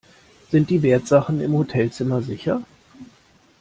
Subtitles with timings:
[0.49, 2.63] Sind die Wertsachen im Hotelzimmer sicher?